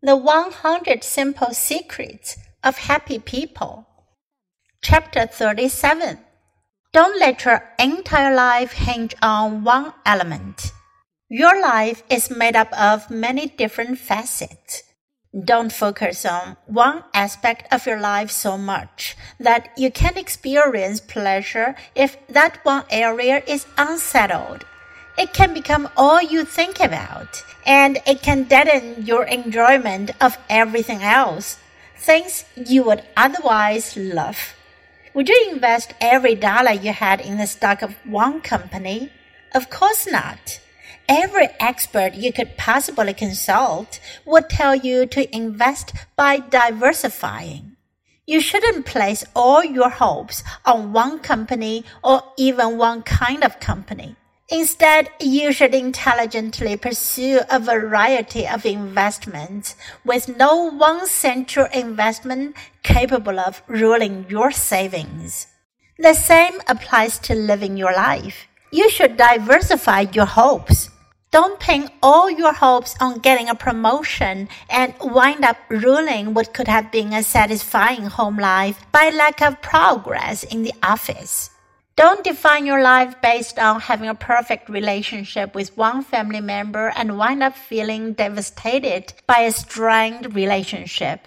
The 0.00 0.14
100 0.14 1.02
Simple 1.02 1.52
Secrets 1.52 2.36
of 2.62 2.78
Happy 2.78 3.18
People. 3.18 3.88
Chapter 4.80 5.26
37. 5.26 6.20
Don't 6.92 7.18
let 7.18 7.44
your 7.44 7.68
entire 7.80 8.32
life 8.32 8.74
hinge 8.74 9.16
on 9.20 9.64
one 9.64 9.92
element. 10.06 10.70
Your 11.28 11.60
life 11.60 12.04
is 12.08 12.30
made 12.30 12.54
up 12.54 12.72
of 12.78 13.10
many 13.10 13.48
different 13.48 13.98
facets. 13.98 14.84
Don't 15.34 15.72
focus 15.72 16.24
on 16.24 16.56
one 16.66 17.02
aspect 17.12 17.66
of 17.72 17.84
your 17.84 17.98
life 17.98 18.30
so 18.30 18.56
much 18.56 19.16
that 19.40 19.70
you 19.76 19.90
can't 19.90 20.16
experience 20.16 21.00
pleasure 21.00 21.74
if 21.96 22.16
that 22.28 22.64
one 22.64 22.84
area 22.88 23.42
is 23.48 23.66
unsettled 23.76 24.64
it 25.18 25.32
can 25.34 25.52
become 25.52 25.88
all 25.96 26.22
you 26.22 26.44
think 26.44 26.80
about, 26.80 27.42
and 27.66 27.98
it 28.06 28.22
can 28.22 28.44
deaden 28.44 29.04
your 29.04 29.24
enjoyment 29.24 30.12
of 30.20 30.38
everything 30.48 31.02
else, 31.02 31.58
things 31.96 32.44
you 32.54 32.84
would 32.84 33.02
otherwise 33.16 33.96
love. 33.96 34.54
Would 35.14 35.28
you 35.28 35.50
invest 35.52 35.92
every 36.00 36.36
dollar 36.36 36.70
you 36.70 36.92
had 36.92 37.20
in 37.20 37.36
the 37.38 37.46
stock 37.48 37.82
of 37.82 37.96
one 38.04 38.40
company? 38.40 39.10
Of 39.52 39.70
course 39.70 40.06
not. 40.06 40.60
Every 41.08 41.48
expert 41.58 42.14
you 42.14 42.32
could 42.32 42.56
possibly 42.56 43.14
consult 43.14 43.98
would 44.24 44.48
tell 44.48 44.76
you 44.76 45.06
to 45.06 45.34
invest 45.34 45.92
by 46.14 46.38
diversifying. 46.38 47.76
You 48.26 48.40
shouldn't 48.40 48.86
place 48.86 49.24
all 49.34 49.64
your 49.64 49.88
hopes 49.88 50.44
on 50.64 50.92
one 50.92 51.18
company 51.20 51.84
or 52.04 52.22
even 52.36 52.78
one 52.78 53.02
kind 53.02 53.42
of 53.42 53.58
company. 53.58 54.16
Instead, 54.50 55.10
you 55.20 55.52
should 55.52 55.74
intelligently 55.74 56.74
pursue 56.74 57.40
a 57.50 57.60
variety 57.60 58.48
of 58.48 58.64
investments 58.64 59.76
with 60.06 60.38
no 60.38 60.70
one 60.70 61.06
central 61.06 61.66
investment 61.74 62.56
capable 62.82 63.38
of 63.38 63.62
ruling 63.68 64.24
your 64.30 64.50
savings. 64.50 65.48
The 65.98 66.14
same 66.14 66.62
applies 66.66 67.18
to 67.20 67.34
living 67.34 67.76
your 67.76 67.92
life. 67.92 68.46
You 68.72 68.88
should 68.88 69.18
diversify 69.18 70.06
your 70.12 70.24
hopes. 70.24 70.88
Don't 71.30 71.60
pin 71.60 71.90
all 72.02 72.30
your 72.30 72.54
hopes 72.54 72.94
on 73.00 73.18
getting 73.18 73.50
a 73.50 73.54
promotion 73.54 74.48
and 74.70 74.94
wind 75.02 75.44
up 75.44 75.58
ruling 75.68 76.32
what 76.32 76.54
could 76.54 76.68
have 76.68 76.90
been 76.90 77.12
a 77.12 77.22
satisfying 77.22 78.06
home 78.06 78.38
life 78.38 78.80
by 78.92 79.10
lack 79.10 79.42
of 79.42 79.60
progress 79.60 80.42
in 80.42 80.62
the 80.62 80.72
office. 80.82 81.50
Don't 81.98 82.22
define 82.22 82.64
your 82.64 82.80
life 82.80 83.20
based 83.20 83.58
on 83.58 83.80
having 83.80 84.08
a 84.08 84.14
perfect 84.14 84.68
relationship 84.68 85.52
with 85.52 85.76
one 85.76 86.04
family 86.04 86.40
member 86.40 86.92
and 86.94 87.18
wind 87.18 87.42
up 87.42 87.56
feeling 87.56 88.12
devastated 88.12 89.14
by 89.26 89.40
a 89.40 89.50
strained 89.50 90.32
relationship. 90.32 91.26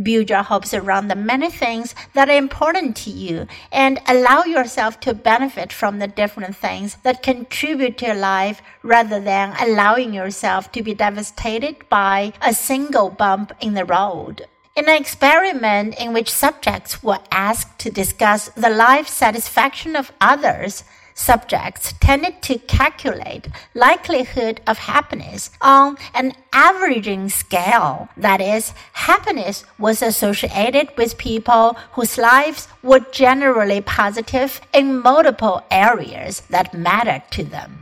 Build 0.00 0.30
your 0.30 0.44
hopes 0.44 0.72
around 0.74 1.08
the 1.08 1.16
many 1.16 1.50
things 1.50 1.96
that 2.14 2.28
are 2.28 2.36
important 2.36 2.94
to 2.98 3.10
you 3.10 3.48
and 3.72 3.98
allow 4.06 4.44
yourself 4.44 5.00
to 5.00 5.12
benefit 5.12 5.72
from 5.72 5.98
the 5.98 6.06
different 6.06 6.54
things 6.54 6.98
that 7.02 7.24
contribute 7.24 7.98
to 7.98 8.06
your 8.06 8.14
life 8.14 8.62
rather 8.84 9.18
than 9.18 9.56
allowing 9.58 10.14
yourself 10.14 10.70
to 10.70 10.84
be 10.84 10.94
devastated 10.94 11.88
by 11.88 12.32
a 12.40 12.54
single 12.54 13.10
bump 13.10 13.52
in 13.60 13.74
the 13.74 13.84
road. 13.84 14.46
In 14.74 14.88
an 14.88 14.96
experiment 14.96 16.00
in 16.00 16.14
which 16.14 16.30
subjects 16.30 17.02
were 17.02 17.18
asked 17.30 17.78
to 17.80 17.90
discuss 17.90 18.48
the 18.56 18.70
life 18.70 19.06
satisfaction 19.06 19.94
of 19.94 20.12
others, 20.18 20.84
subjects 21.14 21.92
tended 22.00 22.40
to 22.40 22.58
calculate 22.58 23.48
likelihood 23.74 24.62
of 24.66 24.78
happiness 24.78 25.50
on 25.60 25.98
an 26.14 26.32
averaging 26.54 27.28
scale. 27.28 28.08
That 28.16 28.40
is, 28.40 28.72
happiness 28.94 29.66
was 29.78 30.00
associated 30.00 30.88
with 30.96 31.18
people 31.18 31.76
whose 31.92 32.16
lives 32.16 32.66
were 32.82 33.00
generally 33.12 33.82
positive 33.82 34.62
in 34.72 35.00
multiple 35.00 35.62
areas 35.70 36.40
that 36.48 36.72
mattered 36.72 37.24
to 37.32 37.44
them. 37.44 37.81